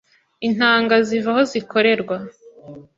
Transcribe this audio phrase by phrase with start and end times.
[0.47, 2.17] intanga ziva aho zikorerwa